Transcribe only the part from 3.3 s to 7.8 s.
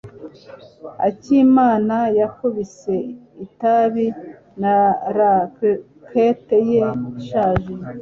itapi na racket ye ishaje.